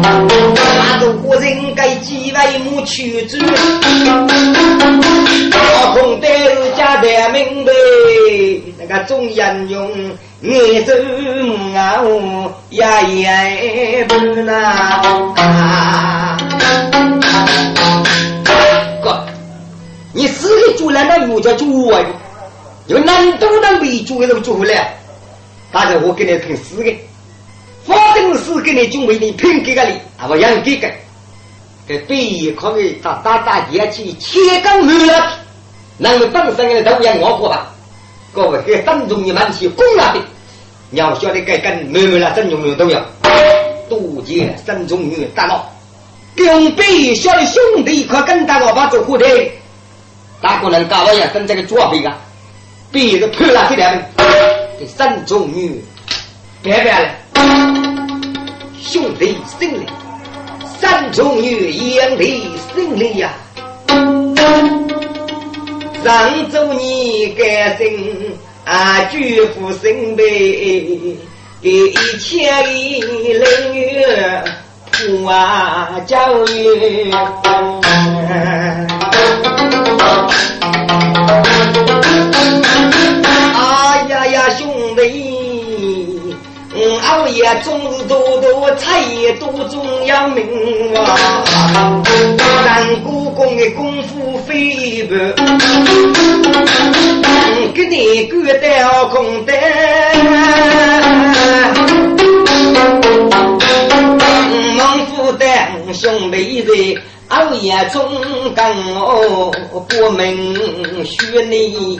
[0.03, 3.37] 大都人该几位母去主，
[5.51, 7.73] 老空带是家的名辈，
[8.79, 9.89] 那个中央用
[10.41, 10.93] 眼走
[11.77, 12.03] 啊，
[12.71, 16.37] 呀也不那。
[20.15, 22.05] 你死的主人那又叫主啊！
[22.87, 24.95] 有难都能被主给都主回来，
[25.73, 26.95] 大家我给你拼死的，
[27.85, 30.91] 反正是给你准备你拼给个你，啊不让给个，
[31.87, 35.33] 给对可以打打打节气，千根没了，
[35.99, 37.68] 那么本身的都要我过吧？
[38.33, 40.20] 各位给当中的满气攻了的，
[40.91, 43.05] 你要晓得该跟没没了，真永远都要，
[43.89, 45.70] 渡劫山中女大闹，
[46.37, 49.26] 跟北小的兄弟快跟大老把走过的。
[50.41, 52.16] 大个人搞了呀，跟这个作弊啊，
[52.91, 54.11] 别个破了这点，
[54.78, 55.85] 给三种女，
[56.62, 57.11] 别别了，
[58.80, 59.87] 兄弟心里，
[60.78, 63.33] 三重女兄弟胜利呀，
[66.05, 71.16] 上周你改姓啊，绝不生悲，
[71.62, 74.45] 给千里人月
[74.91, 77.12] 普啊教育。
[87.43, 90.47] 熬夜终日多多菜也多重要命
[90.95, 91.18] 啊！
[92.64, 95.16] 咱故宫的功夫非不，
[97.74, 99.53] 给你个雕空的，
[104.76, 105.45] 孟府的
[105.93, 107.03] 兄弟在。
[107.28, 108.05] 熬夜中
[108.55, 109.51] 更我，
[109.88, 110.55] 不明
[111.03, 111.99] 学你，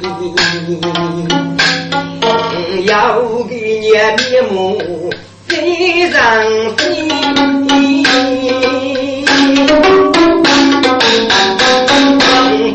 [2.85, 3.19] 要
[3.49, 5.11] 给你面目
[5.83, 6.21] 非常
[6.77, 6.81] 非，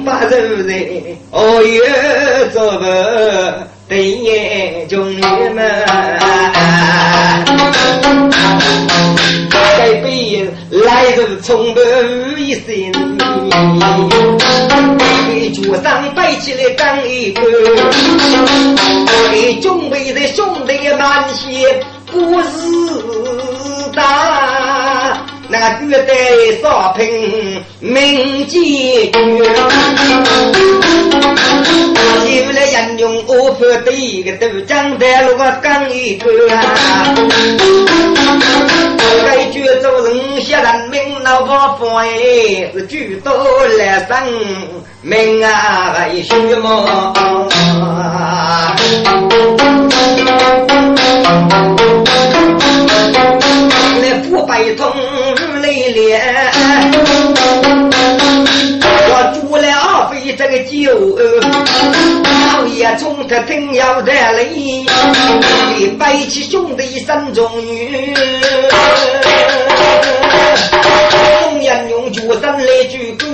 [0.06, 0.36] 把肉
[0.68, 0.72] 在
[1.32, 1.80] 哦哟
[2.52, 2.84] 做不
[3.88, 5.58] 对眼中你们。
[9.50, 9.56] 该
[10.02, 11.80] 被来日从不
[12.38, 12.68] 一生，
[15.30, 17.42] 给脚上背起来钢一个，
[19.32, 21.82] 给准备的兄弟满血
[22.12, 28.60] 不是大，那绝对少凭名节
[32.30, 37.16] 有了人用我破的一个都讲在路个钢一个啊。
[39.26, 42.08] 该举做人些人民老婆婆哎，
[42.74, 43.34] 是举多
[43.78, 44.18] 来生
[45.08, 47.14] 命啊，为什么？
[54.02, 54.92] 那不白痛
[55.62, 56.52] 泪脸，
[58.84, 61.18] 我煮了二杯这个酒，
[62.58, 64.86] 熬夜中他真要在里，
[65.98, 68.14] 背起兄弟三种女。
[71.10, 73.26] 中央用脚身来举高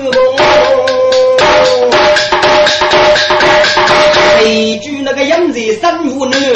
[4.43, 6.55] 一举那个杨子三五女，只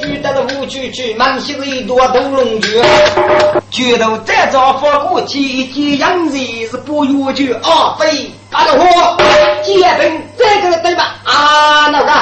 [0.00, 2.82] 举得了五区区，满心一朵斗龙菊，
[3.70, 6.36] 举头再造发过去，一见杨子
[6.70, 8.30] 是不越举啊飞。
[8.50, 8.84] 大家伙，
[9.64, 11.14] 结冰这个对吧？
[11.24, 12.12] 啊，那个。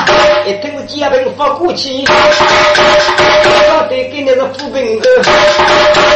[0.49, 2.15] 一听是结冰发过去，到
[3.89, 5.09] 底给那个富兵的，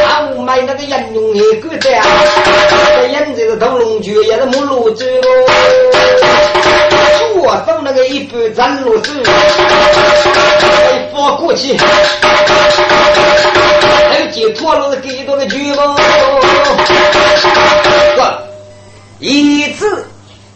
[0.07, 1.91] 啊，我买那个人用一个的，这
[3.07, 5.11] 人这个斗龙驹也是没路走喽，
[7.33, 9.23] 左手那个一半斩落子，
[11.13, 11.77] 发过去，
[14.09, 15.95] 还有解脱了是给多个局吗？
[19.19, 20.05] 一次，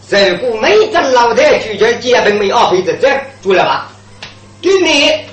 [0.09, 3.09] 如果没挣老太拒绝结婚没二倍的这
[3.41, 3.87] 做了吧？
[4.61, 5.23] 今年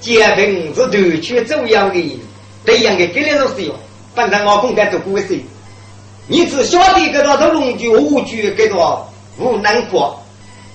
[0.00, 2.20] 结婚是团圈重要的，
[2.64, 3.74] 这样的给你都是哟。
[4.14, 5.40] 反正我公开做过事，
[6.28, 10.23] 你只晓得给多少龙驹、五驹给多无难过。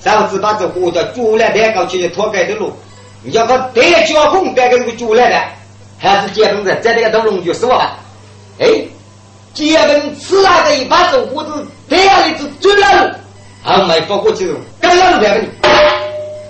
[0.04, 2.72] 上次把这货叫猪来抬高去拖开的路，
[3.22, 5.42] 你叫他抬脚空带个这个猪来的，
[5.98, 7.98] 还是结婚子在那个灯笼就说吧？
[8.60, 8.68] 哎，
[9.54, 13.20] 结婚吃那个一把这货子抬下来就追了，
[13.64, 15.48] 还没发过去，刚刚抬给你，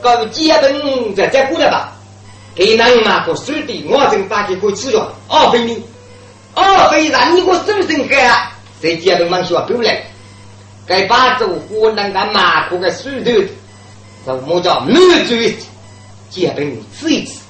[0.02, 1.94] 搞结婚再再过来吧。
[2.56, 5.82] 给人嘛个水的，我正打开可以吃着，二分你，
[6.54, 8.38] 二分让你个手生干，
[8.82, 10.04] 谁结婚忙说不来。
[10.90, 13.32] 该把这湖南个马口个水头，
[14.26, 14.96] 这么叫满
[15.28, 15.56] 嘴。
[16.32, 17.42] 结冰吃一次，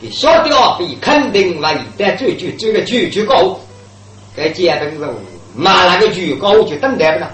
[0.00, 3.58] 给小掉比肯定万一但最就这个就就高，
[4.34, 5.14] 该结冰肉
[5.54, 7.30] 马那个就高就等待不了。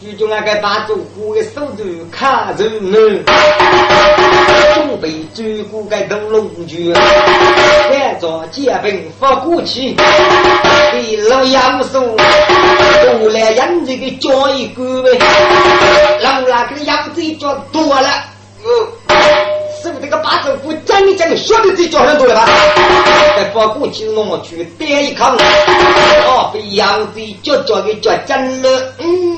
[0.00, 3.22] 就叫那个把这湖的手头卡住了，
[4.74, 9.94] 准备走过个灯笼去，赶着结冰发过去，
[10.92, 12.00] 给老杨说。
[13.20, 15.18] 过来养这个叫一个呗，
[16.22, 18.08] 让那个养这叫多了，
[18.64, 18.66] 嗯，
[19.82, 22.34] 是不是这个八字不讲你讲的晓得这叫很多了？
[22.34, 22.48] 吧？
[23.36, 25.30] 在发过去弄去点一看，
[26.26, 29.29] 哦，被养这叫叫给叫真了，嗯，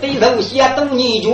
[0.00, 1.30] 对头先等你脚，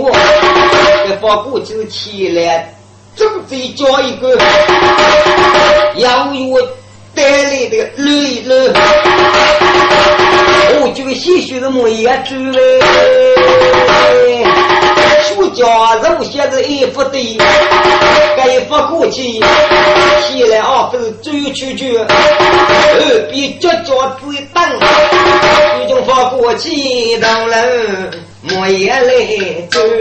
[1.07, 2.73] 这发过去起来，
[3.15, 4.37] 整这叫一个，
[5.97, 6.61] 养我
[7.13, 8.73] 带来的绿绿。
[10.77, 12.79] 我就细学的么也知嘞，
[15.35, 15.63] 书家
[15.95, 17.37] 肉写的一幅对，
[18.37, 19.21] 该发过去，
[20.21, 24.63] 起来啊不是走出去，二边脚脚子一蹬，
[25.83, 27.57] 已经发过去到了
[28.43, 29.11] 么也来
[29.69, 29.99] 走中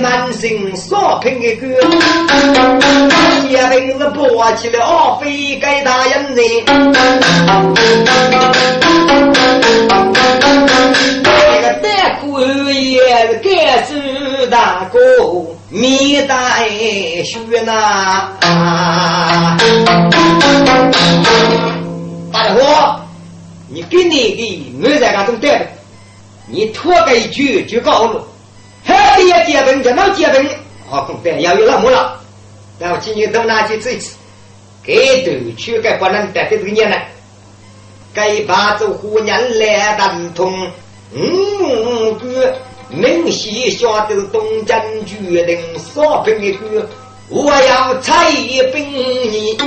[0.00, 1.66] 满心少拼的歌，
[3.48, 6.44] 也凭着抱起了飞给大人人，
[11.22, 11.88] 那个大
[12.20, 12.40] 苦
[12.70, 13.48] 也是该
[13.84, 14.98] 是大哥
[15.70, 16.68] 面带
[17.24, 18.28] 血呐，
[22.32, 23.00] 大伙。
[23.70, 25.66] 你给你的我在家中待着，
[26.46, 28.26] 你拖个一句就告了，
[28.84, 30.46] 还得要结婚，就能结婚，
[30.88, 32.20] 好空待要有那么了，
[32.78, 34.16] 然后今年到哪去吃一次？
[34.82, 36.96] 给头去该不能待在这个年呢？
[38.14, 40.70] 该把这虎年来当通，
[41.12, 42.56] 嗯个
[42.88, 46.88] 明显晓得东江决定少分一个，
[47.28, 48.32] 我要采
[48.72, 48.90] 兵
[49.30, 49.58] 你，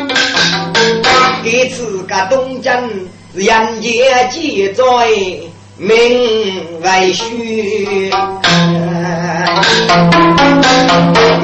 [1.44, 2.90] 给自个东江。
[3.34, 4.84] 人间记载
[5.78, 8.12] 名为虚，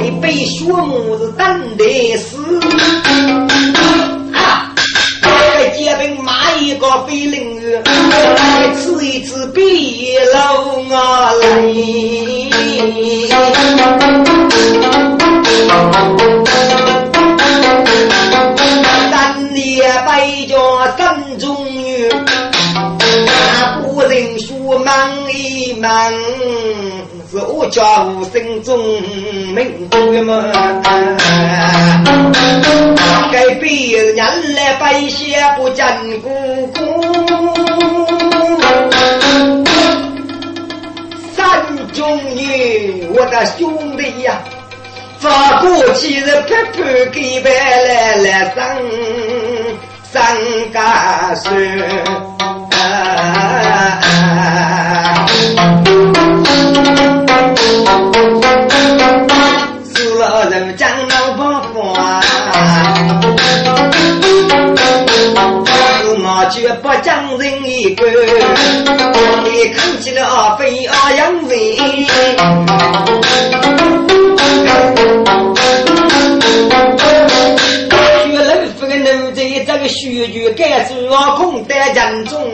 [0.02, 2.38] 你被血母是等的死
[4.34, 4.74] 啊！
[5.22, 7.78] 在街边买一个飞灵鱼，
[8.76, 11.32] 吃一次比老啊
[19.12, 20.56] 三年白家
[20.98, 21.58] 三中。
[23.26, 25.90] 那古人说忙一忙，
[27.48, 28.78] 我家无声中
[29.54, 30.44] 明白吗？
[33.32, 34.16] 该别人
[34.54, 35.86] 来拜谢不见
[36.22, 36.30] 姑
[36.68, 36.80] 姑，
[41.36, 44.40] 三中女，我的兄弟呀，
[45.20, 48.64] 发过去的拍拍给白来来上。
[50.10, 50.36] 三
[50.74, 51.50] 家水，
[60.50, 61.84] 人将老婆放，
[66.20, 68.06] 我绝不将人一个，
[69.44, 71.58] 你看起了非二样人。
[79.66, 82.54] 这个血剧该是我空得人中，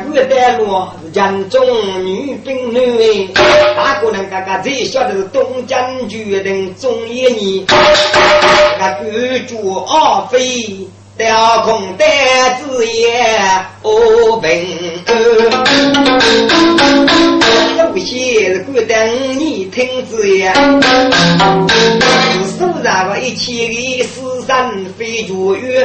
[0.00, 1.64] 古代路人中
[2.04, 3.28] 女兵女，
[3.76, 7.66] 大姑娘嘎嘎最晓得是东江决定中一年，
[8.78, 10.88] 那个主阿飞。
[11.14, 12.08] 调空单
[12.58, 13.12] 子也
[13.82, 14.48] 无凭，
[17.76, 20.50] 有些是孤单你听子也，
[22.58, 25.84] 手上个一千个死神飞绝月，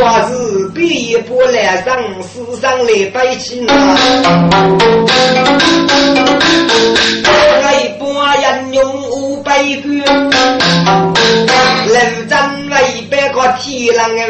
[0.00, 0.32] 我是
[0.74, 3.72] 比不来来上世上来摆起啊！
[7.72, 9.88] 一把人用五百个，
[11.88, 11.94] 楼
[12.28, 12.34] 真
[12.70, 12.74] 为
[13.10, 14.22] 百个天狼儿，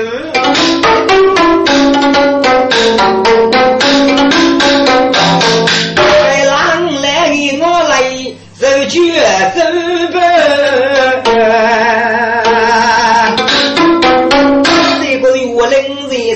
[6.46, 6.52] 狼
[7.00, 7.06] 来
[7.60, 7.92] 我来，
[8.60, 8.92] 手举
[9.54, 9.58] 手
[10.12, 10.93] 板。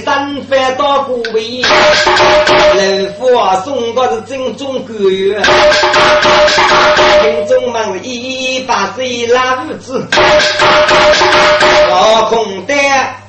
[0.05, 1.63] 三番到古位，
[2.75, 2.81] 老
[3.19, 3.21] 夫
[3.65, 5.43] 送的是正宗官员，
[7.23, 10.07] 听众们一把岁拉胡子，
[11.89, 12.75] 高空的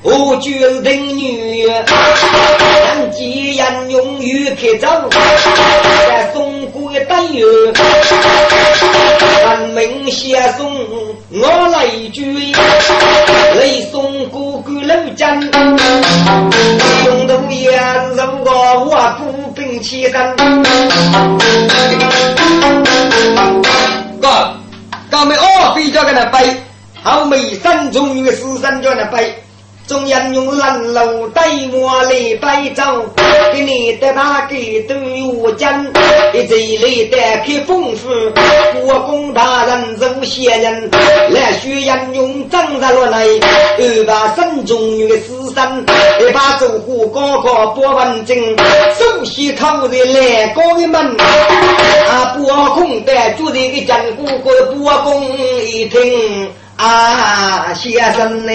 [0.02, 1.86] 我就是听女，人
[3.12, 4.88] 见人永远开走，
[6.08, 7.00] 在送过的
[7.34, 7.48] 友，
[9.46, 10.60] 人民先送
[11.32, 15.40] 我来追，来送过过老将。
[17.06, 20.36] 中途也是个我孤兵起身，
[24.22, 24.28] 哥，
[25.10, 26.56] 刚没二比较个那背，
[27.04, 29.44] 后面三中女四三叫那背。
[29.90, 31.42] 中央用烂路对
[31.74, 32.84] 我来摆走，
[33.52, 34.96] 给你的那个对
[35.36, 35.84] 我讲，
[36.32, 38.08] 一这里的开丰富，
[38.86, 40.92] 国公大人是先人，
[41.32, 43.26] 来宣扬用张在落来，
[43.80, 45.86] 二把三中女死神，
[46.20, 48.56] 一把走虎高高波文经，
[48.96, 51.18] 首先靠的来高的门，
[52.08, 55.36] 啊，国公的住在一间古国国公
[55.66, 56.48] 一听。
[56.80, 58.54] 啊，先生呢？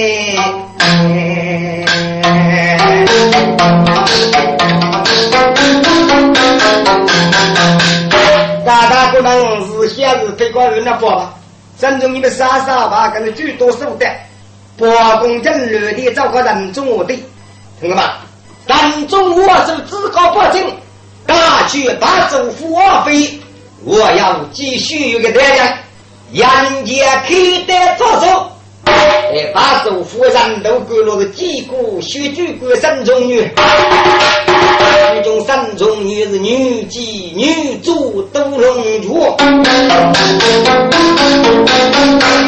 [8.65, 11.35] 大大不能是先是推广人的包吧？
[11.79, 14.11] 尊重你们傻傻吧，跟着最多手段，
[14.79, 17.15] 包公正略地找个人中我的，
[17.79, 18.15] 听到吗？
[18.67, 20.65] 人中我是自高不进，
[21.27, 23.39] 大去把祖父二非，
[23.85, 25.79] 我要继续有个大家。
[26.35, 27.29] 人间开
[27.65, 28.51] 得着手，
[28.87, 33.49] 哎，把首富人都归了个几股血举过三中女，
[35.15, 39.37] 其中三中女是女妓、女主都龙主，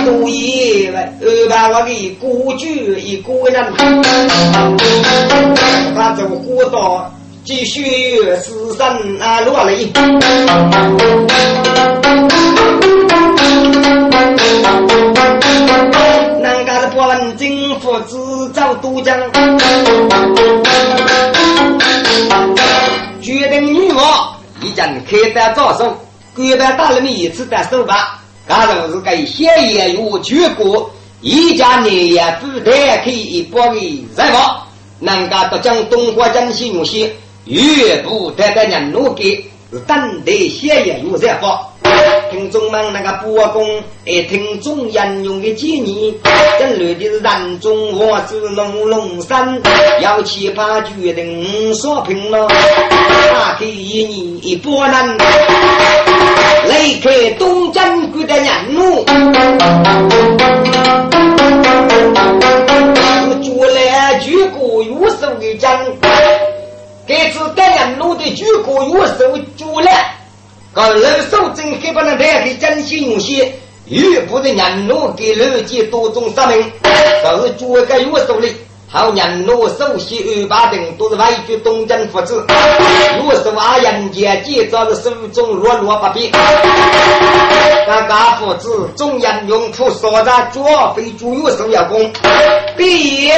[0.04, 3.72] 都以为二把我的孤举一个人，
[5.94, 7.08] 把这活到
[7.44, 9.92] 继续死生啊落泪。
[16.46, 18.16] 南家的破文金夫制
[18.52, 19.18] 造都江，
[23.20, 25.92] 决定女王已经开单招手，
[26.36, 30.88] 官办大人们一次的手吧，假如是给县业有全国
[31.20, 34.68] 一家年业不代可以包给财宝，
[35.00, 37.12] 南家都将东华江西用些
[37.46, 41.72] 越不得的人奴给是等待县业有财宝。
[42.30, 46.14] 听众们，那个播公爱听众人用的建议，
[46.58, 49.60] 这来的是人中我是龙龙山，
[50.00, 55.18] 要奇葩决定说评了，打开你一波人，
[56.68, 59.04] 离开东江国的人路，
[63.24, 65.80] 是做来举国有手的将，
[67.06, 70.15] 这次带人路的举国有手做来。
[70.76, 73.50] 搞老手真黑不能带给真心用心，
[73.86, 76.70] 又不是人奴给老几多种生命，
[77.24, 78.54] 都是做个月手里，
[78.86, 82.44] 好人奴首席二把等都是外居东征父子，
[83.22, 86.30] 若是话人间建造的手中落落不平，
[87.88, 90.62] 那家父子众人用土烧在主
[90.94, 92.12] 非主要手要功，
[92.76, 93.30] 第一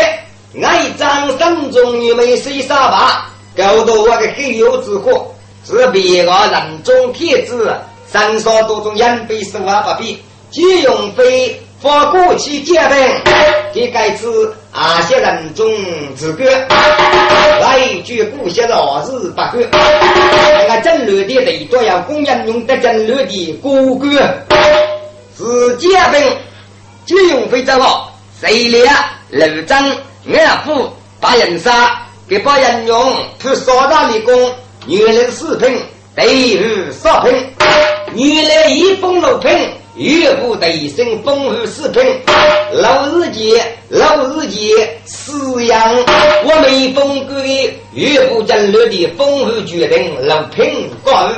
[0.61, 5.33] 爱张三中你们谁杀吧，搞到我的黑油之火。
[5.69, 7.77] 是别个人中天子，
[8.11, 10.19] 三少多种人被生活不比，
[10.51, 12.99] 即用非发过去结婚，
[13.75, 14.27] 这该是
[14.73, 15.71] 阿些人中
[16.17, 16.47] 之歌，
[17.61, 24.09] 来一句古些老是不歌，那个正略的雷多要公人用得正略的古歌，
[25.37, 26.23] 是结婚，
[27.05, 28.11] 即用非正好，
[28.41, 28.91] 谁料
[29.29, 29.87] 楼张
[30.27, 30.91] 二夫
[31.21, 34.35] 把人杀，给把人用去烧大立功。
[34.89, 35.69] 原来四品，
[36.17, 37.31] 对于少品；
[38.15, 39.51] 原来一封六品，
[39.97, 42.03] 岳不对升封于四品。
[42.73, 45.79] 老日节，老日节，四样
[46.45, 51.31] 我没封过的，岳不将六的封于决定六品高。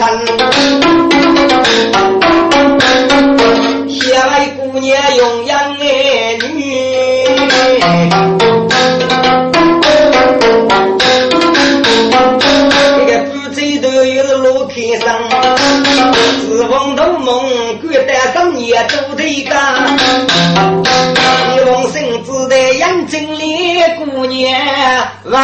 [0.00, 0.08] 绝尘，
[3.90, 5.82] 下位姑娘永养儿
[6.54, 6.58] 女，
[12.96, 14.74] 这个夫妻都有路开
[15.04, 15.06] 上，
[16.48, 19.98] 自奉头梦，孤单深夜做对干，
[21.54, 24.50] 一往生只得眼睛里姑娘
[25.24, 25.38] 为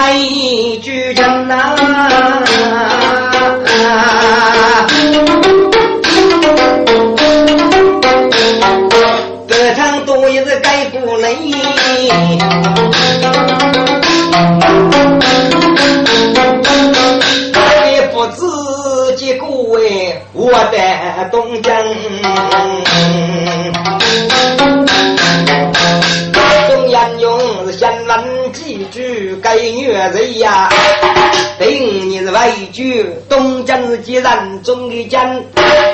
[32.49, 35.43] 一句，东江是几人中的江，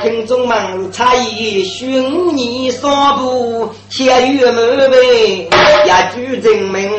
[0.02, 4.54] 听众们差异寻你所部，千语满
[4.90, 6.90] 背，一句证明，